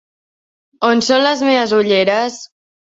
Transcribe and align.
On 0.89 1.03
són 1.11 1.23
les 1.27 1.47
meves 1.51 1.79
ulleres? 1.83 2.45